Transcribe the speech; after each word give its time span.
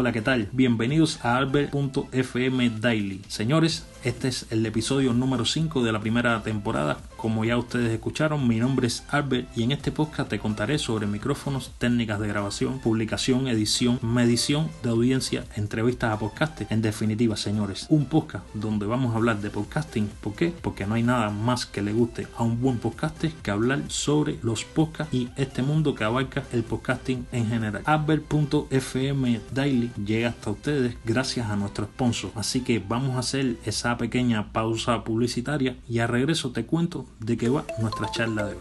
Hola, 0.00 0.12
¿qué 0.12 0.22
tal? 0.22 0.48
Bienvenidos 0.52 1.24
a 1.24 1.38
Albert.fm 1.38 2.70
Daily. 2.78 3.20
Señores, 3.26 3.84
este 4.04 4.28
es 4.28 4.46
el 4.50 4.64
episodio 4.64 5.12
número 5.12 5.44
5 5.44 5.82
de 5.82 5.92
la 5.92 6.00
primera 6.00 6.42
temporada. 6.42 6.98
Como 7.16 7.44
ya 7.44 7.58
ustedes 7.58 7.92
escucharon, 7.92 8.46
mi 8.46 8.56
nombre 8.60 8.86
es 8.86 9.02
Albert 9.08 9.48
y 9.56 9.64
en 9.64 9.72
este 9.72 9.90
podcast 9.90 10.30
te 10.30 10.38
contaré 10.38 10.78
sobre 10.78 11.06
micrófonos, 11.06 11.72
técnicas 11.78 12.20
de 12.20 12.28
grabación, 12.28 12.78
publicación, 12.78 13.48
edición, 13.48 13.98
medición 14.02 14.68
de 14.82 14.90
audiencia, 14.90 15.44
entrevistas 15.56 16.12
a 16.12 16.18
podcasting. 16.18 16.68
En 16.70 16.82
definitiva, 16.82 17.36
señores, 17.36 17.86
un 17.88 18.06
podcast 18.06 18.44
donde 18.54 18.86
vamos 18.86 19.12
a 19.12 19.16
hablar 19.16 19.40
de 19.40 19.50
podcasting. 19.50 20.08
¿Por 20.20 20.34
qué? 20.34 20.52
Porque 20.62 20.86
no 20.86 20.94
hay 20.94 21.02
nada 21.02 21.30
más 21.30 21.66
que 21.66 21.82
le 21.82 21.92
guste 21.92 22.28
a 22.36 22.44
un 22.44 22.60
buen 22.60 22.78
podcaster 22.78 23.32
que 23.42 23.50
hablar 23.50 23.82
sobre 23.88 24.38
los 24.42 24.64
podcasts 24.64 25.12
y 25.12 25.28
este 25.36 25.62
mundo 25.62 25.94
que 25.94 26.04
abarca 26.04 26.44
el 26.52 26.62
podcasting 26.62 27.26
en 27.32 27.48
general. 27.48 27.82
Albert.fm 27.84 29.40
Daily 29.52 29.90
llega 30.04 30.28
hasta 30.28 30.50
ustedes 30.50 30.96
gracias 31.04 31.50
a 31.50 31.56
nuestro 31.56 31.86
sponsor. 31.86 32.30
Así 32.36 32.60
que 32.60 32.78
vamos 32.78 33.16
a 33.16 33.20
hacer 33.20 33.56
esa 33.64 33.87
pequeña 33.96 34.52
pausa 34.52 35.04
publicitaria 35.04 35.76
y 35.88 36.00
a 36.00 36.06
regreso 36.06 36.52
te 36.52 36.66
cuento 36.66 37.06
de 37.20 37.36
qué 37.36 37.48
va 37.48 37.64
nuestra 37.80 38.10
charla 38.10 38.44
de 38.46 38.52
hoy. 38.54 38.60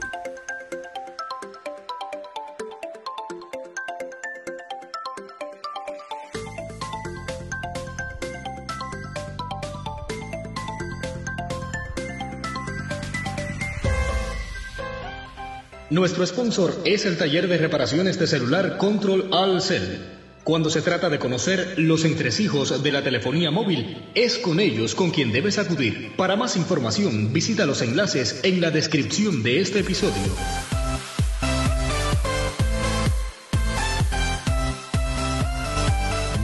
Nuestro 15.90 16.26
sponsor 16.26 16.74
es 16.86 17.06
el 17.06 17.18
taller 17.18 17.48
de 17.48 17.58
reparaciones 17.58 18.20
de 18.20 18.28
celular 18.28 18.78
Control 18.78 19.30
All 19.32 19.62
Cell 19.62 20.17
cuando 20.48 20.70
se 20.70 20.82
trata 20.82 21.10
de 21.10 21.20
conocer 21.20 21.74
los 21.76 22.06
entresijos 22.06 22.82
de 22.82 22.94
la 22.94 23.04
telefonía 23.04 23.52
móvil, 23.52 24.08
es 24.16 24.38
con 24.38 24.62
ellos 24.62 24.96
con 24.96 25.12
quien 25.12 25.34
debes 25.34 25.60
acudir. 25.60 26.16
Para 26.16 26.38
más 26.38 26.56
información, 26.56 27.34
visita 27.34 27.66
los 27.66 27.82
enlaces 27.82 28.40
en 28.44 28.62
la 28.62 28.72
descripción 28.72 29.44
de 29.44 29.60
este 29.60 29.80
episodio. 29.80 30.24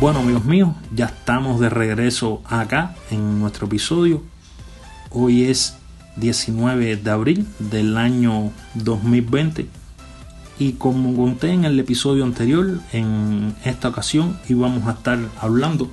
Bueno 0.01 0.19
amigos 0.19 0.43
míos, 0.43 0.75
ya 0.93 1.05
estamos 1.05 1.61
de 1.61 1.69
regreso 1.69 2.41
acá 2.43 2.97
en 3.09 3.39
nuestro 3.39 3.67
episodio. 3.67 4.21
Hoy 5.11 5.45
es 5.45 5.77
19 6.17 6.97
de 6.97 7.09
abril 7.09 7.47
del 7.57 7.95
año 7.95 8.51
2020 8.73 9.82
y 10.59 10.73
como 10.73 11.15
conté 11.15 11.51
en 11.51 11.65
el 11.65 11.79
episodio 11.79 12.23
anterior, 12.23 12.79
en 12.91 13.55
esta 13.65 13.89
ocasión 13.89 14.39
íbamos 14.47 14.87
a 14.87 14.91
estar 14.91 15.19
hablando 15.39 15.89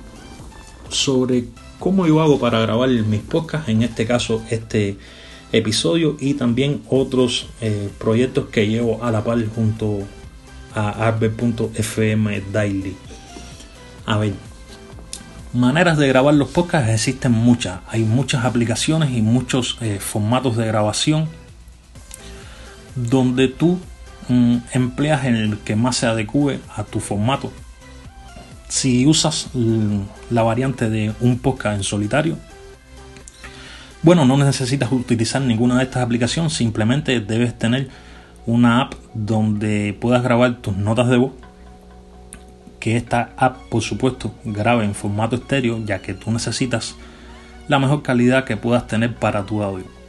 sobre 0.89 1.45
cómo 1.79 2.05
yo 2.05 2.21
hago 2.21 2.39
para 2.39 2.59
grabar 2.59 2.89
mis 2.89 3.21
podcasts, 3.21 3.69
en 3.69 3.81
este 3.81 4.05
caso 4.05 4.43
este 4.49 4.97
episodio 5.51 6.15
y 6.19 6.35
también 6.35 6.81
otros 6.89 7.47
eh, 7.59 7.89
proyectos 7.97 8.47
que 8.47 8.67
llevo 8.67 9.03
a 9.03 9.11
la 9.11 9.23
par 9.23 9.43
junto 9.47 9.99
a 10.75 11.07
arbe.fm 11.07 12.41
daily. 12.53 12.95
A 14.05 14.17
ver, 14.17 14.33
maneras 15.53 15.97
de 15.97 16.07
grabar 16.07 16.33
los 16.33 16.49
podcasts 16.49 16.89
existen 16.89 17.31
muchas, 17.31 17.79
hay 17.87 18.03
muchas 18.03 18.45
aplicaciones 18.45 19.11
y 19.11 19.21
muchos 19.21 19.77
eh, 19.81 19.99
formatos 19.99 20.55
de 20.57 20.67
grabación 20.67 21.27
donde 22.95 23.47
tú 23.47 23.79
Empleas 24.29 25.25
el 25.25 25.57
que 25.59 25.75
más 25.75 25.97
se 25.97 26.07
adecue 26.07 26.59
a 26.75 26.83
tu 26.83 26.99
formato. 26.99 27.51
Si 28.67 29.05
usas 29.05 29.49
la 30.29 30.43
variante 30.43 30.89
de 30.89 31.13
un 31.19 31.39
podcast 31.39 31.77
en 31.77 31.83
solitario, 31.83 32.37
bueno, 34.01 34.25
no 34.25 34.37
necesitas 34.37 34.91
utilizar 34.91 35.41
ninguna 35.41 35.77
de 35.77 35.83
estas 35.83 36.03
aplicaciones, 36.03 36.53
simplemente 36.53 37.19
debes 37.19 37.57
tener 37.57 37.89
una 38.45 38.81
app 38.81 38.93
donde 39.13 39.95
puedas 39.99 40.23
grabar 40.23 40.57
tus 40.57 40.75
notas 40.77 41.09
de 41.09 41.17
voz. 41.17 41.33
Que 42.79 42.97
esta 42.97 43.31
app, 43.37 43.57
por 43.69 43.83
supuesto, 43.83 44.33
grabe 44.43 44.85
en 44.85 44.95
formato 44.95 45.35
estéreo, 45.35 45.83
ya 45.85 45.99
que 45.99 46.13
tú 46.13 46.31
necesitas 46.31 46.95
la 47.67 47.77
mejor 47.77 48.01
calidad 48.01 48.45
que 48.45 48.57
puedas 48.57 48.87
tener 48.87 49.15
para 49.15 49.45
tu 49.45 49.61
audio 49.61 50.00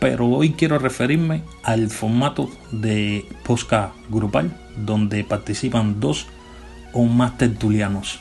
pero 0.00 0.26
hoy 0.26 0.52
quiero 0.52 0.78
referirme 0.78 1.42
al 1.62 1.90
formato 1.90 2.50
de 2.72 3.26
podcast 3.44 3.94
grupal 4.08 4.50
donde 4.76 5.22
participan 5.22 6.00
dos 6.00 6.26
o 6.92 7.04
más 7.04 7.38
tertulianos. 7.38 8.20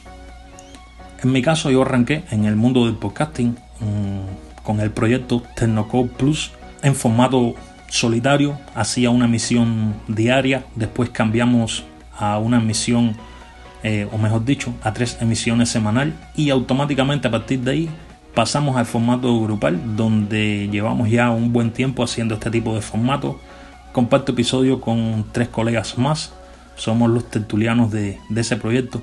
En 1.24 1.32
mi 1.32 1.42
caso 1.42 1.72
yo 1.72 1.82
arranqué 1.82 2.24
en 2.32 2.46
el 2.46 2.56
mundo 2.56 2.86
del 2.86 2.96
podcasting 2.96 3.58
mm, 3.80 4.64
con 4.64 4.82
el 4.82 4.92
proyecto 4.92 5.42
Tecnocode 5.56 6.10
Plus 6.10 6.52
en 6.84 6.96
formato 6.96 7.56
solitario, 7.88 8.58
hacía 8.76 9.10
una 9.10 9.26
emisión 9.26 9.96
diaria, 10.08 10.66
después 10.76 11.10
cambiamos 11.10 11.84
a 12.18 12.38
una 12.38 12.58
emisión, 12.58 13.16
eh, 13.84 14.08
o 14.12 14.18
mejor 14.18 14.46
dicho, 14.46 14.74
a 14.84 14.94
tres 14.94 15.18
emisiones 15.22 15.70
semanal 15.70 16.14
y 16.36 16.50
automáticamente 16.52 17.28
a 17.28 17.32
partir 17.32 17.62
de 17.62 17.72
ahí 17.72 17.90
pasamos 18.34 18.78
al 18.78 18.86
formato 18.86 19.40
grupal, 19.42 19.96
donde 19.96 20.70
llevamos 20.72 21.10
ya 21.10 21.30
un 21.30 21.52
buen 21.52 21.72
tiempo 21.72 22.04
haciendo 22.04 22.36
este 22.36 22.52
tipo 22.52 22.76
de 22.76 22.82
formato. 22.82 23.40
Comparto 23.92 24.32
episodio 24.32 24.80
con 24.80 25.26
tres 25.32 25.50
colegas 25.50 25.98
más, 25.98 26.32
somos 26.76 27.10
los 27.10 27.30
tertulianos 27.30 27.92
de, 27.92 28.18
ese 28.36 28.56
proyecto. 28.58 29.02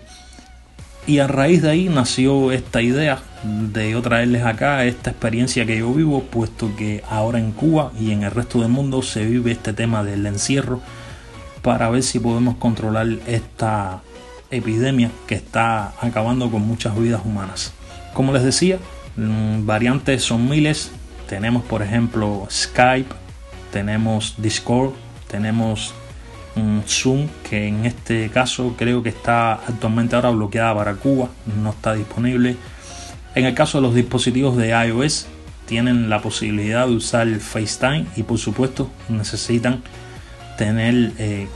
Y 1.06 1.20
a 1.20 1.28
raíz 1.28 1.62
de 1.62 1.70
ahí 1.70 1.88
nació 1.88 2.50
esta 2.50 2.82
idea 2.82 3.20
de 3.44 3.92
yo 3.92 4.02
traerles 4.02 4.44
acá 4.44 4.84
esta 4.84 5.10
experiencia 5.10 5.64
que 5.66 5.78
yo 5.78 5.92
vivo, 5.92 6.22
puesto 6.22 6.74
que 6.76 7.04
ahora 7.08 7.38
en 7.38 7.52
Cuba 7.52 7.92
y 8.00 8.10
en 8.10 8.24
el 8.24 8.32
resto 8.32 8.60
del 8.60 8.70
mundo 8.70 9.02
se 9.02 9.24
vive 9.24 9.52
este 9.52 9.72
tema 9.72 10.02
del 10.02 10.26
encierro, 10.26 10.80
para 11.62 11.90
ver 11.90 12.02
si 12.02 12.18
podemos 12.18 12.56
controlar 12.56 13.06
esta 13.26 14.02
epidemia 14.50 15.10
que 15.26 15.34
está 15.34 15.92
acabando 16.00 16.50
con 16.50 16.62
muchas 16.62 16.98
vidas 16.98 17.22
humanas. 17.24 17.72
Como 18.14 18.32
les 18.32 18.42
decía, 18.42 18.78
variantes 19.16 20.22
son 20.22 20.48
miles. 20.48 20.90
Tenemos, 21.28 21.64
por 21.64 21.82
ejemplo, 21.82 22.46
Skype, 22.50 23.14
tenemos 23.72 24.34
Discord, 24.38 24.92
tenemos 25.28 25.94
mm, 26.54 26.80
Zoom, 26.86 27.28
que 27.48 27.66
en 27.66 27.86
este 27.86 28.30
caso 28.30 28.74
creo 28.78 29.02
que 29.02 29.08
está 29.08 29.54
actualmente 29.54 30.16
ahora 30.16 30.30
bloqueada 30.30 30.74
para 30.74 30.94
Cuba, 30.94 31.28
no 31.60 31.70
está 31.70 31.94
disponible. 31.94 32.56
En 33.34 33.44
el 33.44 33.54
caso 33.54 33.78
de 33.78 33.82
los 33.82 33.94
dispositivos 33.94 34.56
de 34.56 34.68
iOS, 34.68 35.26
tienen 35.66 36.08
la 36.08 36.22
posibilidad 36.22 36.86
de 36.86 36.94
usar 36.94 37.28
FaceTime 37.28 38.06
y 38.16 38.22
por 38.22 38.38
supuesto 38.38 38.88
necesitan 39.08 39.82
tener 40.56 41.12
eh, 41.18 41.48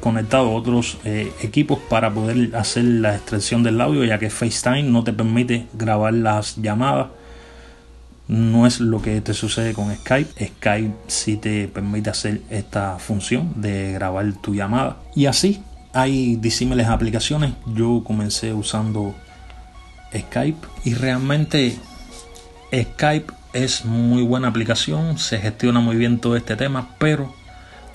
conectado 0.00 0.52
otros 0.52 0.98
eh, 1.04 1.32
equipos 1.42 1.78
para 1.88 2.12
poder 2.12 2.54
hacer 2.56 2.84
la 2.84 3.14
extracción 3.14 3.62
del 3.62 3.80
audio 3.80 4.04
ya 4.04 4.18
que 4.18 4.30
FaceTime 4.30 4.84
no 4.84 5.04
te 5.04 5.12
permite 5.12 5.66
grabar 5.74 6.14
las 6.14 6.56
llamadas 6.56 7.08
no 8.28 8.66
es 8.66 8.78
lo 8.80 9.00
que 9.00 9.20
te 9.22 9.32
sucede 9.32 9.72
con 9.72 9.94
Skype. 9.94 10.46
Skype 10.46 10.94
sí 11.06 11.38
te 11.38 11.66
permite 11.66 12.10
hacer 12.10 12.42
esta 12.50 12.98
función 12.98 13.54
de 13.56 13.92
grabar 13.92 14.30
tu 14.34 14.54
llamada. 14.54 14.98
Y 15.14 15.26
así 15.26 15.62
hay 15.94 16.36
disímiles 16.36 16.86
aplicaciones. 16.88 17.54
Yo 17.74 18.02
comencé 18.04 18.52
usando 18.52 19.14
Skype 20.14 20.66
y 20.84 20.94
realmente 20.94 21.78
Skype 22.72 23.32
es 23.54 23.86
muy 23.86 24.22
buena 24.22 24.48
aplicación. 24.48 25.18
Se 25.18 25.38
gestiona 25.38 25.80
muy 25.80 25.96
bien 25.96 26.18
todo 26.18 26.36
este 26.36 26.54
tema, 26.54 26.90
pero 26.98 27.34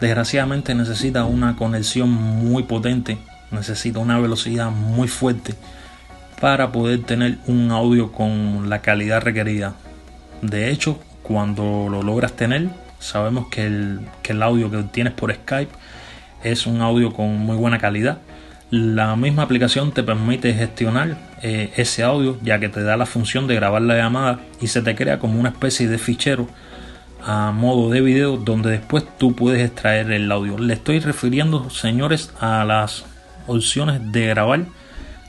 desgraciadamente 0.04 0.76
necesita 0.76 1.24
una 1.24 1.56
conexión 1.56 2.10
muy 2.12 2.64
potente. 2.64 3.18
Necesita 3.52 4.00
una 4.00 4.20
velocidad 4.20 4.70
muy 4.70 5.08
fuerte 5.08 5.54
para 6.42 6.74
poder 6.74 7.04
tener 7.04 7.38
un 7.48 7.72
audio 7.72 8.12
con 8.12 8.70
la 8.70 8.82
calidad 8.82 9.22
requerida. 9.22 9.76
De 10.42 10.72
hecho, 10.72 11.00
cuando 11.22 11.88
lo 11.90 12.04
logras 12.04 12.34
tener, 12.34 12.68
sabemos 13.00 13.48
que 13.48 13.66
el, 13.66 14.44
audio 14.44 14.70
que 14.70 14.84
tienes 14.84 15.14
por 15.14 15.34
Skype 15.34 15.72
es 16.44 16.68
un 16.68 16.82
audio 16.82 17.14
con 17.14 17.38
muy 17.38 17.56
buena 17.56 17.80
calidad. 17.80 18.18
La 18.72 19.16
misma 19.16 19.44
aplicación 19.44 19.94
te 19.94 20.04
permite 20.04 20.54
gestionar 20.54 21.16
eh, 21.42 21.72
ese 21.78 22.04
audio 22.04 22.38
ya 22.44 22.60
que 22.60 22.68
te 22.68 22.84
da 22.84 22.98
la 22.98 23.06
función 23.06 23.48
de 23.48 23.56
grabar 23.56 23.84
la 23.84 23.96
llamada 23.96 24.42
y 24.60 24.68
se 24.68 24.82
te 24.82 24.96
crea 24.96 25.18
como 25.20 25.40
una 25.40 25.50
especie 25.50 25.88
de 25.88 25.98
fichero 25.98 26.50
a 27.26 27.52
modo 27.52 27.90
de 27.90 28.02
video 28.02 28.38
donde 28.38 28.72
después 28.72 29.04
tú 29.18 29.36
puedes 29.36 29.64
extraer 29.64 30.12
el 30.12 30.32
audio. 30.32 30.58
Le 30.58 30.74
estoy 30.74 31.00
refiriendo, 31.00 31.70
señores, 31.70 32.34
a 32.40 32.64
las 32.66 33.06
opciones 33.48 34.12
de 34.12 34.28
grabar 34.28 34.66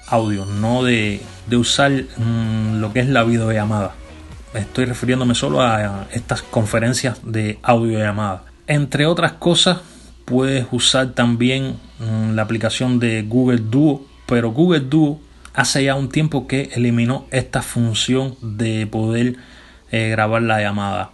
audio, 0.07 0.45
no 0.45 0.85
de, 0.85 1.21
usar 1.53 1.91
mm, 1.91 2.81
lo 2.81 2.93
que 2.93 3.01
es 3.01 3.09
la 3.09 3.25
videollamada 3.25 3.95
estoy 4.55 4.85
refiriéndome 4.85 5.35
solo 5.35 5.61
a 5.61 6.07
estas 6.13 6.43
conferencias 6.43 7.21
de 7.25 7.59
audio 7.63 7.99
llamada. 7.99 8.45
Entre 8.67 9.07
otras 9.07 9.33
cosas, 9.33 9.81
puedes 10.25 10.67
usar 10.71 11.13
también 11.13 11.77
mm, 11.99 12.35
la 12.35 12.43
aplicación 12.43 12.99
de 12.99 13.23
Google 13.23 13.59
Duo, 13.59 14.07
pero 14.27 14.53
Google 14.53 14.81
Duo 14.81 15.21
hace 15.55 15.85
ya 15.85 15.95
un 15.95 16.09
tiempo 16.09 16.47
que 16.47 16.71
eliminó 16.75 17.27
esta 17.31 17.63
función 17.63 18.37
de 18.41 18.87
poder 18.87 19.37
eh, 19.91 20.09
grabar 20.11 20.43
la 20.43 20.61
llamada. 20.61 21.11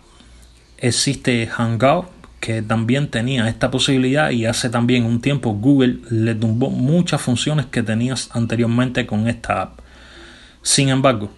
Existe 0.81 1.47
Hangout 1.47 2.06
que 2.41 2.62
también 2.62 3.09
tenía 3.09 3.49
esta 3.49 3.71
posibilidad 3.71 4.31
y 4.31 4.47
hace 4.47 4.71
también 4.71 5.05
un 5.05 5.21
tiempo 5.21 5.53
Google 5.53 5.99
le 6.11 6.35
tumbó 6.35 6.71
muchas 6.71 7.21
funciones 7.21 7.67
que 7.67 7.82
tenías 7.82 8.31
anteriormente 8.32 9.06
con 9.06 9.29
esta 9.29 9.61
app. 9.62 9.81
Sin 10.62 10.88
embargo, 10.88 11.31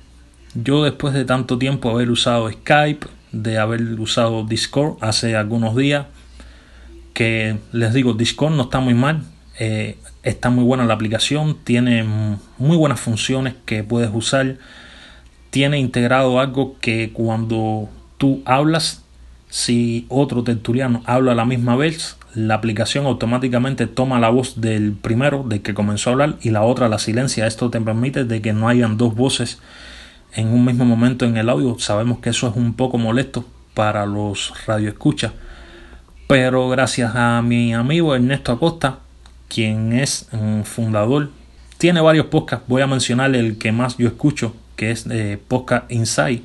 yo 0.54 0.84
después 0.84 1.12
de 1.12 1.24
tanto 1.24 1.58
tiempo 1.58 1.90
haber 1.90 2.10
usado 2.10 2.50
Skype, 2.50 3.06
de 3.32 3.58
haber 3.58 3.82
usado 3.98 4.44
Discord 4.44 4.96
hace 5.00 5.34
algunos 5.34 5.74
días, 5.74 6.06
que 7.14 7.58
les 7.72 7.92
digo, 7.92 8.14
Discord 8.14 8.54
no 8.54 8.62
está 8.62 8.78
muy 8.78 8.94
mal, 8.94 9.22
eh, 9.58 9.98
está 10.22 10.50
muy 10.50 10.64
buena 10.64 10.84
la 10.84 10.94
aplicación, 10.94 11.58
tiene 11.64 12.04
muy 12.58 12.76
buenas 12.76 13.00
funciones 13.00 13.54
que 13.66 13.82
puedes 13.82 14.10
usar, 14.12 14.56
tiene 15.50 15.78
integrado 15.78 16.38
algo 16.38 16.76
que 16.80 17.10
cuando 17.12 17.88
tú 18.18 18.42
hablas, 18.44 19.02
si 19.52 20.06
otro 20.08 20.44
tertuliano 20.44 21.02
habla 21.04 21.32
a 21.32 21.34
la 21.34 21.44
misma 21.44 21.76
vez, 21.76 22.16
la 22.34 22.54
aplicación 22.54 23.04
automáticamente 23.04 23.86
toma 23.86 24.18
la 24.18 24.30
voz 24.30 24.62
del 24.62 24.92
primero, 24.92 25.44
del 25.46 25.60
que 25.60 25.74
comenzó 25.74 26.08
a 26.08 26.12
hablar, 26.14 26.36
y 26.40 26.48
la 26.48 26.62
otra 26.62 26.88
la 26.88 26.98
silencia. 26.98 27.46
Esto 27.46 27.68
te 27.68 27.78
permite 27.78 28.24
de 28.24 28.40
que 28.40 28.54
no 28.54 28.66
hayan 28.66 28.96
dos 28.96 29.14
voces 29.14 29.58
en 30.32 30.48
un 30.48 30.64
mismo 30.64 30.86
momento 30.86 31.26
en 31.26 31.36
el 31.36 31.50
audio. 31.50 31.78
Sabemos 31.78 32.20
que 32.20 32.30
eso 32.30 32.48
es 32.48 32.56
un 32.56 32.72
poco 32.72 32.96
molesto 32.96 33.44
para 33.74 34.06
los 34.06 34.54
radioescuchas. 34.66 35.32
Pero 36.28 36.70
gracias 36.70 37.14
a 37.14 37.42
mi 37.42 37.74
amigo 37.74 38.14
Ernesto 38.14 38.52
Acosta, 38.52 39.00
quien 39.48 39.92
es 39.92 40.30
un 40.32 40.64
fundador, 40.64 41.28
tiene 41.76 42.00
varios 42.00 42.24
podcasts. 42.24 42.66
Voy 42.68 42.80
a 42.80 42.86
mencionar 42.86 43.36
el 43.36 43.58
que 43.58 43.70
más 43.70 43.98
yo 43.98 44.08
escucho, 44.08 44.54
que 44.76 44.92
es 44.92 45.06
de 45.06 45.36
Podcast 45.36 45.92
Insight. 45.92 46.42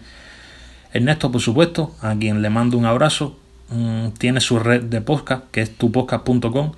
Ernesto, 0.98 1.32
por 1.32 1.42
supuesto, 1.42 1.96
a 2.02 2.16
quien 2.16 2.42
le 2.42 2.50
mando 2.50 2.78
un 2.78 2.86
abrazo, 2.86 3.38
mm, 3.70 4.10
tiene 4.18 4.42
su 4.42 4.60
red 4.60 4.84
de 4.84 5.02
podcast, 5.02 5.46
que 5.52 5.62
es 5.62 5.76
tupodcast.com 5.76 6.72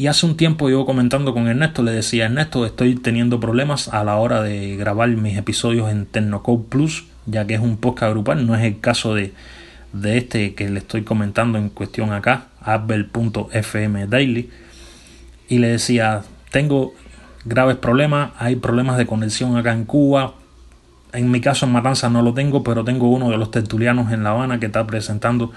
y 0.00 0.06
hace 0.06 0.24
un 0.24 0.34
tiempo 0.34 0.70
yo 0.70 0.86
comentando 0.86 1.34
con 1.34 1.46
Ernesto, 1.46 1.82
le 1.82 1.90
decía, 1.92 2.24
Ernesto, 2.24 2.64
estoy 2.64 2.94
teniendo 2.94 3.38
problemas 3.38 3.88
a 3.88 4.02
la 4.02 4.16
hora 4.16 4.42
de 4.42 4.74
grabar 4.76 5.10
mis 5.10 5.36
episodios 5.36 5.90
en 5.90 6.06
Tecnocode 6.06 6.64
Plus, 6.70 7.04
ya 7.26 7.46
que 7.46 7.52
es 7.52 7.60
un 7.60 7.76
podcast 7.76 8.12
grupal, 8.12 8.46
no 8.46 8.54
es 8.54 8.64
el 8.64 8.80
caso 8.80 9.14
de, 9.14 9.34
de 9.92 10.16
este 10.16 10.54
que 10.54 10.70
le 10.70 10.78
estoy 10.78 11.02
comentando 11.02 11.58
en 11.58 11.68
cuestión 11.68 12.14
acá, 12.14 12.46
apple.fm 12.62 14.06
daily. 14.06 14.48
Y 15.48 15.58
le 15.58 15.68
decía, 15.68 16.22
tengo 16.50 16.94
graves 17.44 17.76
problemas, 17.76 18.30
hay 18.38 18.56
problemas 18.56 18.96
de 18.96 19.04
conexión 19.04 19.58
acá 19.58 19.74
en 19.74 19.84
Cuba. 19.84 20.32
En 21.12 21.30
mi 21.30 21.40
caso 21.40 21.66
en 21.66 21.72
Matanza 21.72 22.08
no 22.08 22.22
lo 22.22 22.34
tengo, 22.34 22.62
pero 22.62 22.84
tengo 22.84 23.08
uno 23.10 23.30
de 23.30 23.36
los 23.36 23.50
tertulianos 23.50 24.12
en 24.12 24.22
La 24.22 24.30
Habana 24.30 24.60
que 24.60 24.66
está 24.66 24.86
presentando 24.86 25.52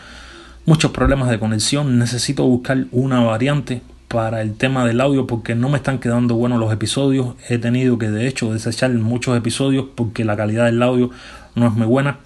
muchos 0.65 0.91
problemas 0.91 1.29
de 1.29 1.39
conexión. 1.39 1.99
Necesito 1.99 2.45
buscar 2.45 2.85
una 2.91 3.21
variante 3.21 3.81
para 4.07 4.41
el 4.41 4.55
tema 4.55 4.85
del 4.85 5.01
audio 5.01 5.25
porque 5.25 5.55
no 5.55 5.69
me 5.69 5.77
están 5.77 5.99
quedando 5.99 6.35
buenos 6.35 6.59
los 6.59 6.71
episodios. 6.71 7.35
He 7.49 7.57
tenido 7.57 7.97
que 7.97 8.09
de 8.09 8.27
hecho 8.27 8.53
desechar 8.53 8.91
muchos 8.91 9.37
episodios 9.37 9.85
porque 9.95 10.23
la 10.23 10.37
calidad 10.37 10.65
del 10.65 10.81
audio 10.83 11.09
no 11.55 11.67
es 11.67 11.73
muy 11.73 11.87
buena. 11.87 12.19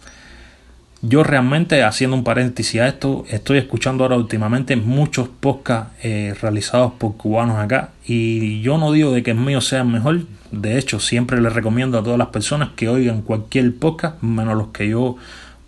Yo 1.03 1.23
realmente, 1.23 1.83
haciendo 1.83 2.17
un 2.17 2.23
paréntesis 2.23 2.81
a 2.81 2.88
esto, 2.88 3.23
estoy 3.29 3.59
escuchando 3.59 4.03
ahora 4.03 4.15
últimamente 4.15 4.75
muchos 4.75 5.27
podcasts 5.27 5.94
eh, 6.01 6.33
realizados 6.41 6.94
por 6.94 7.17
cubanos 7.17 7.59
acá 7.59 7.91
y 8.03 8.61
yo 8.61 8.79
no 8.79 8.91
digo 8.91 9.11
de 9.11 9.21
que 9.21 9.31
el 9.31 9.38
mío 9.38 9.61
sea 9.61 9.83
mejor. 9.83 10.21
De 10.51 10.79
hecho, 10.79 10.99
siempre 10.99 11.39
les 11.39 11.53
recomiendo 11.53 11.99
a 11.99 12.03
todas 12.03 12.17
las 12.17 12.29
personas 12.29 12.69
que 12.75 12.89
oigan 12.89 13.21
cualquier 13.21 13.75
podcast, 13.75 14.23
menos 14.23 14.57
los 14.57 14.69
que 14.69 14.89
yo 14.89 15.17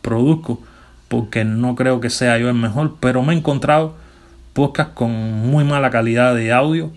produzco, 0.01 0.63
porque 1.07 1.45
no 1.45 1.75
creo 1.75 1.99
que 1.99 2.09
sea 2.09 2.39
yo 2.39 2.49
el 2.49 2.55
mejor, 2.55 2.95
pero 2.99 3.21
me 3.21 3.33
he 3.33 3.37
encontrado 3.37 3.95
podcast 4.53 4.95
con 4.95 5.11
muy 5.11 5.63
mala 5.63 5.91
calidad 5.91 6.33
de 6.33 6.51
audio 6.51 6.91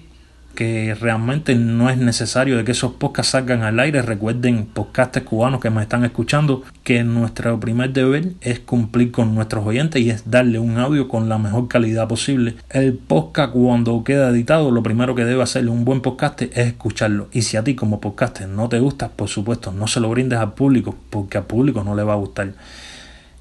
que 0.54 0.94
realmente 0.94 1.54
no 1.54 1.90
es 1.90 1.96
necesario 1.96 2.56
de 2.56 2.64
que 2.64 2.72
esos 2.72 2.92
podcasts 2.92 3.32
salgan 3.32 3.62
al 3.62 3.80
aire. 3.80 4.02
Recuerden, 4.02 4.66
podcastes 4.66 5.22
cubanos 5.22 5.60
que 5.60 5.70
me 5.70 5.82
están 5.82 6.04
escuchando, 6.04 6.62
que 6.84 7.04
nuestro 7.04 7.58
primer 7.58 7.92
deber 7.92 8.32
es 8.40 8.60
cumplir 8.60 9.10
con 9.10 9.34
nuestros 9.34 9.66
oyentes 9.66 10.02
y 10.02 10.10
es 10.10 10.30
darle 10.30 10.58
un 10.58 10.78
audio 10.78 11.08
con 11.08 11.28
la 11.28 11.38
mejor 11.38 11.68
calidad 11.68 12.08
posible. 12.08 12.56
El 12.70 12.94
podcast 12.94 13.52
cuando 13.52 14.04
queda 14.04 14.30
editado, 14.30 14.70
lo 14.70 14.82
primero 14.82 15.14
que 15.14 15.24
debe 15.24 15.42
hacerle 15.42 15.70
un 15.70 15.84
buen 15.84 16.00
podcast 16.00 16.42
es 16.42 16.56
escucharlo. 16.56 17.28
Y 17.32 17.42
si 17.42 17.56
a 17.56 17.64
ti 17.64 17.74
como 17.74 18.00
podcaster 18.00 18.48
no 18.48 18.68
te 18.68 18.78
gusta, 18.78 19.08
por 19.08 19.28
supuesto, 19.28 19.72
no 19.72 19.86
se 19.86 20.00
lo 20.00 20.10
brindes 20.10 20.38
al 20.38 20.54
público, 20.54 20.94
porque 21.10 21.38
al 21.38 21.44
público 21.44 21.82
no 21.84 21.94
le 21.94 22.02
va 22.02 22.12
a 22.12 22.16
gustar. 22.16 22.52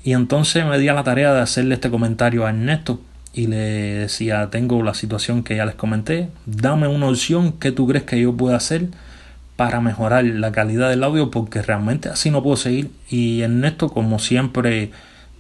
Y 0.04 0.14
entonces 0.14 0.66
me 0.66 0.80
di 0.80 0.88
a 0.88 0.94
la 0.94 1.04
tarea 1.04 1.34
de 1.34 1.42
hacerle 1.42 1.76
este 1.76 1.92
comentario 1.92 2.46
a 2.46 2.50
Ernesto 2.50 3.00
y 3.34 3.48
le 3.48 3.58
decía, 3.58 4.50
tengo 4.50 4.84
la 4.84 4.94
situación 4.94 5.44
que 5.44 5.56
ya 5.56 5.66
les 5.66 5.76
comenté, 5.76 6.30
dame 6.46 6.88
una 6.88 7.08
opción 7.08 7.54
que 7.54 7.72
tú 7.72 7.88
crees 7.88 8.04
que 8.04 8.20
yo 8.20 8.36
pueda 8.36 8.58
hacer 8.58 8.90
para 9.56 9.80
mejorar 9.80 10.26
la 10.26 10.52
calidad 10.52 10.90
del 10.90 11.04
audio 11.04 11.32
porque 11.32 11.62
realmente 11.62 12.10
así 12.10 12.32
no 12.32 12.44
puedo 12.44 12.58
seguir 12.58 12.92
y 13.10 13.42
Ernesto 13.42 13.90
como 13.90 14.20
siempre 14.20 14.92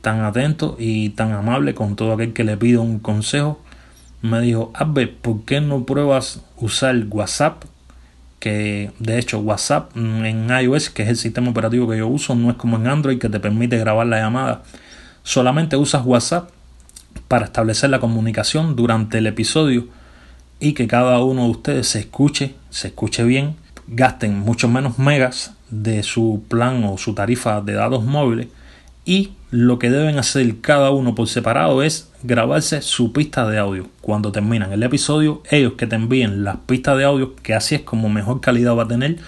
tan 0.02 0.22
atento 0.22 0.76
y 0.80 1.10
tan 1.10 1.32
amable 1.32 1.74
con 1.74 1.96
todo 1.96 2.14
aquel 2.14 2.34
que 2.34 2.44
le 2.44 2.58
pido 2.58 2.82
un 2.82 3.00
consejo 3.00 3.60
me 4.22 4.40
dijo, 4.42 4.72
Abbe, 4.76 5.08
¿por 5.08 5.44
qué 5.46 5.62
no 5.62 5.86
pruebas 5.86 6.42
usar 6.58 6.96
WhatsApp? 7.10 7.64
Que 8.40 8.92
de 9.00 9.20
hecho 9.20 9.40
WhatsApp 9.40 9.96
en 9.96 10.50
iOS, 10.50 10.90
que 10.90 11.04
es 11.04 11.10
el 11.10 11.18
sistema 11.18 11.50
operativo 11.50 11.90
que 11.90 11.98
yo 11.98 12.08
uso, 12.08 12.36
no 12.36 12.52
es 12.52 12.58
como 12.58 12.78
en 12.78 12.88
Android 12.88 13.20
que 13.20 13.30
te 13.30 13.40
permite 13.40 13.78
grabar 13.78 14.08
la 14.08 14.20
llamada. 14.20 14.64
Solamente 15.24 15.76
usas 15.76 16.06
WhatsApp 16.06 16.50
para 17.32 17.46
establecer 17.46 17.90
la 17.90 18.02
comunicación 18.02 18.76
durante 18.76 19.20
el 19.20 19.26
episodio 19.26 19.88
y 20.60 20.74
que 20.74 20.86
cada 20.86 21.24
uno 21.24 21.46
de 21.46 21.52
ustedes 21.52 21.88
se 21.88 22.00
escuche, 22.00 22.56
se 22.70 22.90
escuche 22.90 23.24
bien, 23.24 23.56
gasten 23.88 24.38
mucho 24.38 24.68
menos 24.68 25.00
megas 25.00 25.54
de 25.70 26.04
su 26.04 26.44
plan 26.50 26.84
o 26.84 26.98
su 26.98 27.14
tarifa 27.14 27.62
de 27.62 27.72
datos 27.72 28.04
móviles 28.04 28.50
y 29.06 29.32
lo 29.50 29.80
que 29.80 29.90
deben 29.90 30.20
hacer 30.20 30.60
cada 30.60 30.92
uno 30.92 31.16
por 31.16 31.30
separado 31.30 31.84
es 31.84 32.12
grabarse 32.22 32.82
su 32.82 33.14
pista 33.14 33.48
de 33.48 33.60
audio. 33.60 33.88
Cuando 34.02 34.34
terminan 34.34 34.74
el 34.74 34.84
episodio, 34.84 35.42
ellos 35.50 35.76
que 35.78 35.88
te 35.88 35.96
envíen 35.96 36.44
las 36.44 36.58
pistas 36.58 36.98
de 36.98 37.06
audio, 37.06 37.34
que 37.38 37.54
así 37.54 37.76
es 37.76 37.82
como 37.84 38.10
mejor 38.10 38.42
calidad 38.42 38.76
va 38.76 38.84
a 38.84 38.88
tener. 38.90 39.20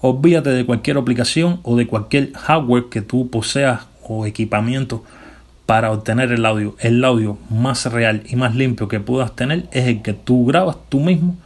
Olvídate 0.00 0.50
de 0.50 0.66
cualquier 0.66 0.98
aplicación 0.98 1.60
o 1.62 1.76
de 1.76 1.86
cualquier 1.86 2.32
hardware 2.32 2.86
que 2.90 3.00
tú 3.00 3.30
poseas 3.30 3.82
o 4.02 4.26
equipamiento 4.26 5.04
para 5.66 5.92
obtener 5.92 6.32
el 6.32 6.44
audio, 6.44 6.76
el 6.80 7.04
audio 7.04 7.38
más 7.48 7.86
real 7.86 8.22
y 8.26 8.36
más 8.36 8.54
limpio 8.54 8.88
que 8.88 9.00
puedas 9.00 9.34
tener 9.34 9.66
es 9.72 9.86
el 9.86 10.02
que 10.02 10.12
tú 10.12 10.46
grabas 10.46 10.76
tú 10.88 11.00
mismo 11.00 11.36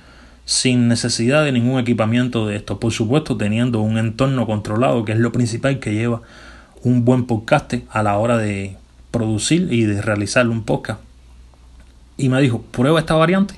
sin 0.45 0.89
necesidad 0.89 1.45
de 1.45 1.53
ningún 1.53 1.79
equipamiento 1.79 2.47
de 2.47 2.57
esto. 2.57 2.81
Por 2.81 2.93
supuesto, 2.93 3.37
teniendo 3.37 3.81
un 3.81 3.99
entorno 3.99 4.47
controlado, 4.47 5.05
que 5.05 5.13
es 5.13 5.19
lo 5.19 5.31
principal 5.31 5.79
que 5.79 5.95
lleva 5.95 6.23
un 6.83 7.05
buen 7.05 7.27
podcast 7.27 7.75
a 7.91 8.03
la 8.03 8.17
hora 8.17 8.39
de 8.39 8.77
producir 9.11 9.73
y 9.73 9.83
de 9.83 10.01
realizar 10.01 10.49
un 10.49 10.63
podcast. 10.63 11.01
Y 12.17 12.29
me 12.29 12.41
dijo, 12.41 12.63
prueba 12.63 12.99
esta 12.99 13.15
variante, 13.15 13.55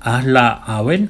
hazla 0.00 0.48
a 0.50 0.82
ver. 0.82 1.08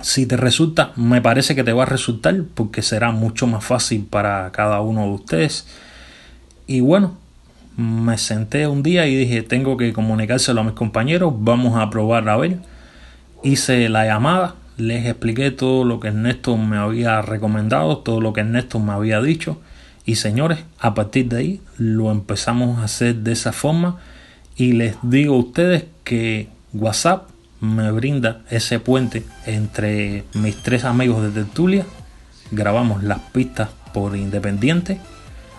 Si 0.00 0.26
te 0.26 0.36
resulta, 0.36 0.92
me 0.94 1.20
parece 1.20 1.56
que 1.56 1.64
te 1.64 1.72
va 1.72 1.82
a 1.82 1.86
resultar 1.86 2.44
porque 2.54 2.82
será 2.82 3.10
mucho 3.10 3.48
más 3.48 3.64
fácil 3.64 4.06
para 4.08 4.52
cada 4.52 4.80
uno 4.80 5.02
de 5.02 5.10
ustedes. 5.10 5.66
Y 6.68 6.80
bueno, 6.80 7.16
me 7.78 8.18
senté 8.18 8.66
un 8.66 8.82
día 8.82 9.06
y 9.06 9.14
dije, 9.14 9.42
tengo 9.42 9.76
que 9.76 9.92
comunicárselo 9.92 10.62
a 10.62 10.64
mis 10.64 10.72
compañeros, 10.72 11.32
vamos 11.38 11.80
a 11.80 11.88
probar 11.90 12.28
a 12.28 12.36
ver. 12.36 12.58
Hice 13.44 13.88
la 13.88 14.04
llamada, 14.04 14.56
les 14.76 15.06
expliqué 15.06 15.52
todo 15.52 15.84
lo 15.84 16.00
que 16.00 16.08
Ernesto 16.08 16.56
me 16.56 16.76
había 16.76 17.22
recomendado, 17.22 17.98
todo 17.98 18.20
lo 18.20 18.32
que 18.32 18.40
Ernesto 18.40 18.80
me 18.80 18.92
había 18.92 19.20
dicho. 19.22 19.60
Y 20.04 20.16
señores, 20.16 20.58
a 20.80 20.94
partir 20.94 21.28
de 21.28 21.36
ahí 21.36 21.60
lo 21.76 22.10
empezamos 22.10 22.80
a 22.80 22.84
hacer 22.84 23.14
de 23.14 23.30
esa 23.30 23.52
forma. 23.52 23.98
Y 24.56 24.72
les 24.72 24.96
digo 25.02 25.36
a 25.36 25.38
ustedes 25.38 25.84
que 26.02 26.48
WhatsApp 26.72 27.28
me 27.60 27.92
brinda 27.92 28.40
ese 28.50 28.80
puente 28.80 29.22
entre 29.46 30.24
mis 30.34 30.56
tres 30.56 30.82
amigos 30.82 31.22
de 31.22 31.30
Tertulia. 31.30 31.86
Grabamos 32.50 33.04
las 33.04 33.20
pistas 33.20 33.68
por 33.94 34.16
independiente 34.16 34.98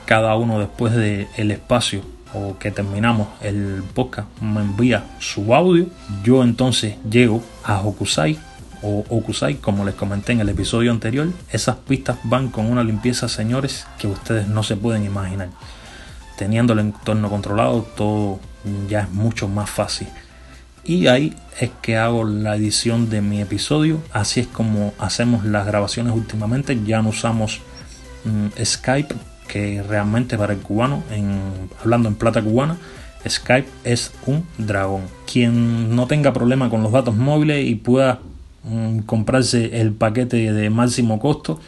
cada 0.10 0.36
uno 0.36 0.58
después 0.58 0.96
del 0.96 1.28
el 1.38 1.52
espacio 1.52 2.02
o 2.34 2.58
que 2.58 2.72
terminamos 2.72 3.28
el 3.42 3.84
podcast 3.94 4.28
me 4.42 4.62
envía 4.62 5.04
su 5.20 5.54
audio. 5.54 5.86
Yo 6.24 6.42
entonces 6.42 6.96
llego 7.08 7.44
a 7.64 7.80
Hokusai 7.80 8.40
o 8.82 9.06
Okusai, 9.08 9.58
como 9.58 9.86
les 9.86 9.94
comenté 9.94 10.32
en 10.32 10.40
el 10.40 10.50
episodio 10.50 10.90
anterior. 10.90 11.28
Esas 11.52 11.76
pistas 11.76 12.18
van 12.24 12.50
con 12.50 12.66
una 12.66 12.84
limpieza, 12.84 13.30
señores, 13.30 13.86
que 14.00 14.08
ustedes 14.08 14.48
no 14.48 14.64
se 14.64 14.76
pueden 14.76 15.06
imaginar. 15.06 15.50
Teniendo 16.40 16.74
el 16.74 16.80
entorno 16.80 17.30
controlado, 17.30 17.84
todo 17.96 18.40
ya 18.90 19.02
es 19.02 19.12
mucho 19.12 19.48
más 19.48 19.70
fácil. 19.70 20.08
y 20.84 21.06
ahí 21.06 21.36
es 21.60 21.70
que 21.84 21.98
hago 21.98 22.24
la 22.24 22.56
edición 22.56 23.12
de 23.12 23.22
mi 23.22 23.42
episodio. 23.42 24.02
Así 24.12 24.40
es 24.40 24.48
como 24.48 24.92
hacemos 24.98 25.46
las 25.46 25.68
grabaciones 25.68 26.14
últimamente. 26.16 26.80
Ya 26.84 27.04
no 27.04 27.10
usamos 27.10 27.62
mm, 28.26 28.64
Skype, 28.66 29.14
que 29.50 29.84
realmente 29.84 30.38
para 30.38 30.54
el 30.54 30.60
cubano, 30.60 31.04
hablando 31.84 32.08
en 32.08 32.16
plata 32.16 32.42
cubana, 32.42 32.78
Skype 33.28 33.68
es 33.84 34.14
un 34.26 34.46
dragón. 34.58 35.02
Quien 35.30 35.94
no 35.96 36.08
tenga 36.08 36.32
problema 36.32 36.70
con 36.70 36.84
los 36.84 36.94
datos 36.94 37.16
móviles 37.16 37.68
y 37.68 37.76
pueda 37.76 38.20
mm, 38.64 39.00
comprarse 39.00 39.82
el 39.82 39.92
paquete 39.92 40.54
de 40.54 40.70
máximo 40.70 41.20
costo, 41.20 41.60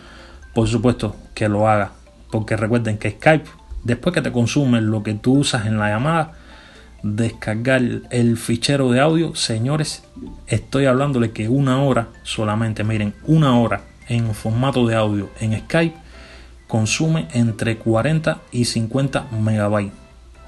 por 0.54 0.68
supuesto 0.70 1.16
que 1.34 1.50
lo 1.50 1.68
haga. 1.68 1.92
Porque 2.32 2.56
recuerden 2.56 2.98
que 2.98 3.12
Skype, 3.12 3.50
después 3.84 4.14
que 4.14 4.22
te 4.22 4.32
consume 4.32 4.80
lo 4.80 5.04
que 5.04 5.16
tú 5.16 5.40
usas 5.40 5.66
en 5.66 5.78
la 5.78 5.90
llamada, 5.90 6.34
descargar 7.04 7.82
el 8.12 8.38
fichero 8.38 8.92
de 8.92 9.02
audio, 9.02 9.36
señores, 9.36 10.04
estoy 10.48 10.86
hablándole 10.86 11.32
que 11.32 11.50
una 11.50 11.82
hora 11.82 12.10
solamente, 12.24 12.84
miren, 12.84 13.14
una 13.26 13.60
hora 13.60 13.82
en 14.08 14.34
formato 14.36 14.86
de 14.86 14.96
audio 14.96 15.30
en 15.40 15.60
Skype 15.60 16.01
consume 16.72 17.28
entre 17.34 17.78
40 17.78 18.40
y 18.54 18.64
50 18.64 19.26
megabytes. 19.44 19.92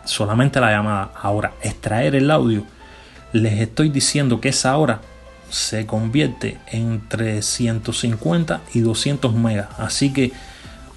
Solamente 0.05 0.61
la 0.61 0.71
llamada. 0.71 1.11
Ahora, 1.21 1.51
extraer 1.61 2.15
el 2.15 2.31
audio, 2.31 2.63
les 3.33 3.59
estoy 3.59 3.89
diciendo 3.89 4.39
que 4.39 4.47
esa 4.47 4.77
hora 4.77 5.01
se 5.49 5.85
convierte 5.85 6.59
entre 6.71 7.41
150 7.41 8.61
y 8.73 8.79
200 8.79 9.33
megas. 9.35 9.67
Así 9.77 10.13
que 10.13 10.31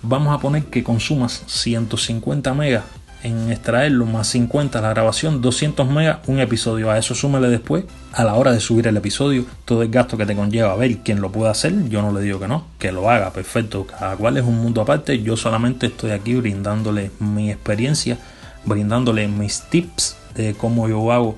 vamos 0.00 0.32
a 0.32 0.38
poner 0.38 0.66
que 0.66 0.84
consumas 0.84 1.42
150 1.48 2.54
megas 2.54 2.84
en 3.26 3.50
extraerlo 3.50 4.06
más 4.06 4.28
50 4.28 4.80
la 4.80 4.90
grabación, 4.90 5.42
200 5.42 5.88
megas 5.88 6.18
un 6.28 6.38
episodio. 6.38 6.92
A 6.92 6.98
eso 6.98 7.12
súmale 7.12 7.48
después, 7.48 7.84
a 8.12 8.22
la 8.22 8.34
hora 8.34 8.52
de 8.52 8.60
subir 8.60 8.86
el 8.86 8.96
episodio, 8.96 9.44
todo 9.64 9.82
el 9.82 9.90
gasto 9.90 10.16
que 10.16 10.24
te 10.24 10.36
conlleva 10.36 10.70
a 10.70 10.76
ver 10.76 10.98
quién 10.98 11.20
lo 11.20 11.32
puede 11.32 11.50
hacer. 11.50 11.88
Yo 11.88 12.02
no 12.02 12.12
le 12.12 12.20
digo 12.20 12.38
que 12.38 12.46
no, 12.46 12.66
que 12.78 12.92
lo 12.92 13.10
haga, 13.10 13.32
perfecto. 13.32 13.84
Cada 13.84 14.16
cual 14.16 14.36
es 14.36 14.44
un 14.44 14.58
mundo 14.62 14.80
aparte. 14.80 15.20
Yo 15.22 15.36
solamente 15.36 15.86
estoy 15.86 16.12
aquí 16.12 16.36
brindándole 16.36 17.10
mi 17.18 17.50
experiencia, 17.50 18.16
brindándole 18.64 19.26
mis 19.26 19.62
tips 19.62 20.16
de 20.36 20.54
cómo 20.54 20.88
yo 20.88 21.10
hago 21.10 21.34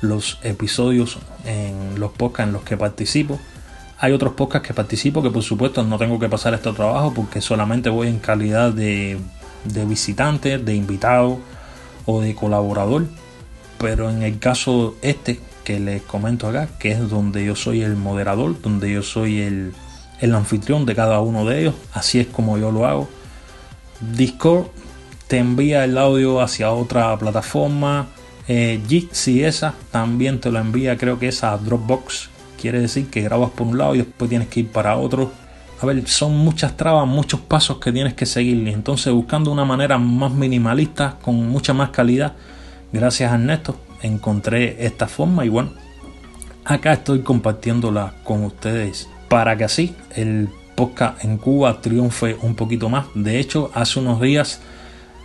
los 0.00 0.38
episodios 0.42 1.18
en 1.44 2.00
los 2.00 2.12
podcasts 2.12 2.48
en 2.48 2.52
los 2.54 2.62
que 2.62 2.78
participo. 2.78 3.38
Hay 3.98 4.12
otros 4.12 4.32
podcasts 4.32 4.66
que 4.66 4.72
participo 4.72 5.22
que 5.22 5.30
por 5.30 5.42
supuesto 5.42 5.82
no 5.82 5.98
tengo 5.98 6.18
que 6.18 6.30
pasar 6.30 6.54
este 6.54 6.72
trabajo 6.72 7.12
porque 7.14 7.42
solamente 7.42 7.90
voy 7.90 8.08
en 8.08 8.20
calidad 8.20 8.72
de 8.72 9.18
de 9.64 9.84
visitante, 9.84 10.58
de 10.58 10.74
invitado 10.74 11.38
o 12.04 12.20
de 12.20 12.34
colaborador. 12.34 13.06
Pero 13.78 14.10
en 14.10 14.22
el 14.22 14.38
caso 14.38 14.96
este 15.02 15.40
que 15.64 15.80
les 15.80 16.02
comento 16.02 16.46
acá, 16.48 16.68
que 16.78 16.92
es 16.92 17.08
donde 17.08 17.44
yo 17.44 17.56
soy 17.56 17.82
el 17.82 17.96
moderador, 17.96 18.60
donde 18.62 18.92
yo 18.92 19.02
soy 19.02 19.40
el, 19.40 19.72
el 20.20 20.34
anfitrión 20.34 20.86
de 20.86 20.94
cada 20.94 21.20
uno 21.20 21.44
de 21.44 21.60
ellos, 21.60 21.74
así 21.92 22.20
es 22.20 22.28
como 22.28 22.56
yo 22.56 22.70
lo 22.70 22.86
hago. 22.86 23.08
Discord 24.00 24.66
te 25.26 25.38
envía 25.38 25.84
el 25.84 25.98
audio 25.98 26.40
hacia 26.40 26.70
otra 26.70 27.16
plataforma. 27.18 28.06
Eh, 28.48 28.80
Jitsi 28.86 29.42
esa 29.42 29.74
también 29.90 30.40
te 30.40 30.50
lo 30.50 30.60
envía, 30.60 30.96
creo 30.96 31.18
que 31.18 31.28
es 31.28 31.42
a 31.42 31.56
Dropbox. 31.56 32.30
Quiere 32.60 32.80
decir 32.80 33.10
que 33.10 33.22
grabas 33.22 33.50
por 33.50 33.66
un 33.66 33.78
lado 33.78 33.94
y 33.94 33.98
después 33.98 34.28
tienes 34.28 34.48
que 34.48 34.60
ir 34.60 34.70
para 34.70 34.96
otro 34.96 35.32
a 35.80 35.86
ver, 35.86 36.06
son 36.08 36.36
muchas 36.36 36.76
trabas, 36.76 37.06
muchos 37.06 37.40
pasos 37.40 37.78
que 37.78 37.92
tienes 37.92 38.14
que 38.14 38.26
seguir. 38.26 38.66
Entonces, 38.68 39.12
buscando 39.12 39.52
una 39.52 39.64
manera 39.64 39.98
más 39.98 40.32
minimalista, 40.32 41.18
con 41.20 41.48
mucha 41.48 41.74
más 41.74 41.90
calidad, 41.90 42.32
gracias 42.92 43.30
a 43.30 43.34
Ernesto, 43.34 43.76
encontré 44.02 44.84
esta 44.86 45.06
forma 45.06 45.44
y 45.44 45.48
bueno, 45.48 45.72
acá 46.64 46.94
estoy 46.94 47.20
compartiéndola 47.20 48.14
con 48.24 48.44
ustedes 48.44 49.08
para 49.28 49.56
que 49.56 49.64
así 49.64 49.94
el 50.14 50.48
podcast 50.74 51.24
en 51.24 51.38
Cuba 51.38 51.80
triunfe 51.80 52.36
un 52.42 52.54
poquito 52.54 52.88
más. 52.88 53.06
De 53.14 53.38
hecho, 53.38 53.70
hace 53.74 53.98
unos 53.98 54.20
días 54.20 54.60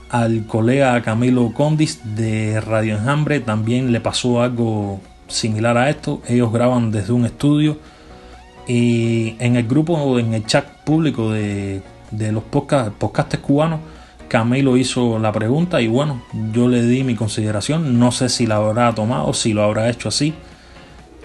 al 0.10 0.46
colega 0.46 1.02
Camilo 1.02 1.54
Condis 1.54 2.00
de 2.16 2.60
Radio 2.60 2.98
Enjambre 2.98 3.40
también 3.40 3.92
le 3.92 4.02
pasó 4.02 4.42
algo 4.42 5.00
similar 5.28 5.78
a 5.78 5.90
esto. 5.90 6.22
Ellos 6.28 6.52
graban 6.52 6.92
desde 6.92 7.14
un 7.14 7.26
estudio 7.26 7.78
y 8.74 9.36
en 9.40 9.58
el 9.58 9.68
grupo, 9.68 10.18
en 10.18 10.34
el 10.34 10.46
chat 10.46 10.66
público 10.86 11.30
de, 11.30 11.82
los 12.32 12.42
podcast, 12.44 12.94
podcastes 12.94 13.42
cubanos, 13.42 13.82
Camilo 14.30 14.78
hizo 14.78 15.20
la 15.20 15.34
pregunta 15.34 15.82
y 15.82 15.90
bueno, 15.90 16.24
yo 16.54 16.70
le 16.70 16.82
di 16.84 17.04
mi 17.04 17.16
consideración. 17.16 18.00
No 18.00 18.14
sé 18.14 18.30
si 18.30 18.48
la 18.48 18.56
habrá 18.56 18.96
tomado, 18.96 19.34
si 19.34 19.52
lo 19.52 19.64
habrá 19.64 19.90
hecho 19.90 20.08
así. 20.08 20.34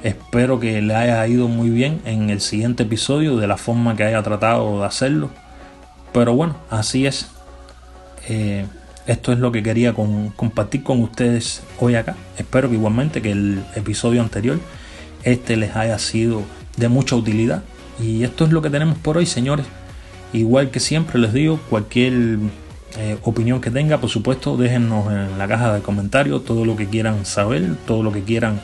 Espero 0.03 0.59
que 0.59 0.83
le 0.83 0.93
haya 0.97 1.25
ido 1.29 1.47
muy 1.47 1.71
bien 1.71 2.01
en 2.05 2.31
el 2.31 2.41
siguiente 2.41 2.83
episodio 2.83 3.37
de 3.37 3.47
la 3.47 3.57
forma 3.57 3.95
que 3.95 4.03
haya 4.03 4.21
tratado 4.25 4.81
de 4.81 4.87
hacerlo. 4.87 5.31
Pero 6.13 6.35
bueno, 6.35 6.57
así 6.69 7.07
es. 7.07 7.31
Eh, 8.29 8.67
esto 9.07 9.33
es 9.33 9.39
lo 9.39 9.53
que 9.53 9.63
quería 9.63 9.95
compartir 9.95 10.83
con 10.83 11.01
ustedes 11.01 11.63
hoy 11.79 11.95
acá. 11.95 12.17
Espero 12.39 12.69
que 12.69 12.75
igualmente 12.75 13.23
que 13.23 13.31
el 13.31 13.63
episodio 13.77 14.21
anterior 14.21 14.59
este 15.23 15.57
les 15.57 15.77
haya 15.77 16.01
sido 16.01 16.43
de 16.77 16.89
mucha 16.89 17.17
utilidad. 17.17 17.63
Y 18.01 18.25
esto 18.25 18.45
es 18.45 18.53
lo 18.53 18.63
que 18.63 18.71
tenemos 18.71 18.99
por 18.99 19.17
hoy, 19.17 19.27
señores. 19.27 19.67
Igual 20.33 20.71
que 20.71 20.81
siempre 20.81 21.19
les 21.19 21.33
digo, 21.33 21.59
cualquier 21.71 22.39
eh, 22.99 23.19
opinión 23.23 23.61
que 23.61 23.71
tenga, 23.71 23.99
por 23.99 24.11
supuesto, 24.11 24.57
déjennos 24.57 25.11
en 25.13 25.39
la 25.39 25.49
caja 25.49 25.75
de 25.75 25.81
comentarios 25.81 26.45
todo 26.45 26.65
lo 26.65 26.77
que 26.77 26.87
quieran 26.87 27.25
saber, 27.25 27.77
todo 27.87 28.03
lo 28.03 28.13
que 28.13 28.23
quieran 28.23 28.61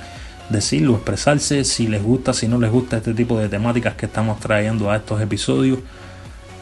decir 0.48 0.86
o 0.88 0.94
expresarse, 0.94 1.64
si 1.64 1.86
les 1.86 2.02
gusta, 2.02 2.32
si 2.32 2.48
no 2.48 2.58
les 2.58 2.70
gusta 2.70 2.98
este 2.98 3.14
tipo 3.14 3.38
de 3.38 3.48
temáticas 3.48 3.94
que 3.94 4.06
estamos 4.06 4.38
trayendo 4.40 4.90
a 4.90 4.96
estos 4.96 5.20
episodios. 5.20 5.78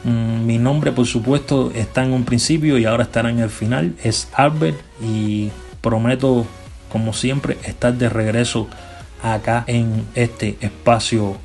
Mm, 0.05 0.47
mi 0.47 0.59
nombre, 0.59 0.93
por 0.93 1.07
supuesto, 1.07 1.73
está 1.75 2.05
en 2.05 2.13
un 2.13 2.25
principio 2.25 2.79
y 2.79 2.85
ahora 2.85 3.05
estará 3.05 3.31
en 3.31 3.41
el 3.41 3.51
final. 3.51 3.95
Es 4.03 4.29
Albert 4.33 4.79
y 5.03 5.51
prometo, 5.81 6.47
como 6.91 7.13
siempre, 7.13 7.59
estar 7.65 7.95
de 7.95 8.09
regreso 8.09 8.69
acá 9.23 9.65
en 9.67 10.07
este 10.15 10.57
espacio 10.61 11.37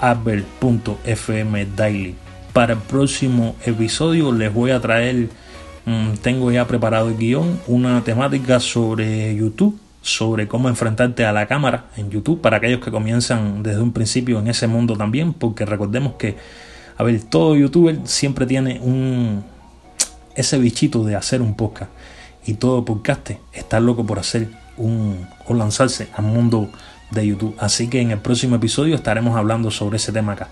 Albert.fm 0.00 1.66
Daily. 1.76 2.14
Para 2.52 2.74
el 2.74 2.78
próximo 2.80 3.56
episodio 3.64 4.32
les 4.32 4.52
voy 4.52 4.70
a 4.70 4.80
traer, 4.80 5.28
mm, 5.84 6.14
tengo 6.22 6.50
ya 6.50 6.66
preparado 6.66 7.08
el 7.08 7.16
guion, 7.16 7.60
una 7.66 8.02
temática 8.02 8.60
sobre 8.60 9.34
YouTube, 9.34 9.78
sobre 10.02 10.46
cómo 10.46 10.68
enfrentarte 10.68 11.24
a 11.24 11.32
la 11.32 11.46
cámara 11.46 11.86
en 11.96 12.10
YouTube 12.10 12.40
para 12.40 12.58
aquellos 12.58 12.80
que 12.80 12.90
comienzan 12.90 13.62
desde 13.62 13.80
un 13.80 13.92
principio 13.92 14.38
en 14.38 14.48
ese 14.48 14.66
mundo 14.66 14.96
también, 14.96 15.32
porque 15.32 15.66
recordemos 15.66 16.14
que, 16.14 16.36
a 16.96 17.02
ver, 17.02 17.22
todo 17.24 17.56
youtuber 17.56 18.00
siempre 18.04 18.46
tiene 18.46 18.80
un 18.80 19.44
ese 20.36 20.58
bichito 20.58 21.02
de 21.02 21.16
hacer 21.16 21.40
un 21.40 21.54
podcast 21.54 21.90
y 22.46 22.54
todo 22.54 22.84
podcast 22.84 23.30
está 23.52 23.80
loco 23.80 24.06
por 24.06 24.18
hacer 24.18 24.48
un 24.76 25.26
o 25.46 25.54
lanzarse 25.54 26.08
al 26.14 26.26
mundo 26.26 26.70
de 27.10 27.26
YouTube. 27.26 27.56
Así 27.58 27.88
que 27.88 28.00
en 28.00 28.10
el 28.10 28.18
próximo 28.18 28.56
episodio 28.56 28.94
estaremos 28.94 29.36
hablando 29.36 29.70
sobre 29.70 29.96
ese 29.96 30.12
tema 30.12 30.32
acá. 30.32 30.48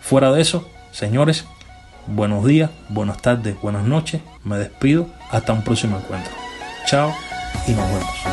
Fuera 0.00 0.32
de 0.32 0.40
eso, 0.42 0.68
señores, 0.90 1.44
buenos 2.06 2.44
días, 2.44 2.70
buenas 2.88 3.22
tardes, 3.22 3.56
buenas 3.60 3.84
noches. 3.84 4.20
Me 4.44 4.58
despido. 4.58 5.08
Hasta 5.30 5.52
un 5.52 5.62
próximo 5.62 5.98
encuentro. 5.98 6.32
Chao 6.86 7.12
y 7.66 7.72
nos 7.72 7.86
vemos. 7.88 8.31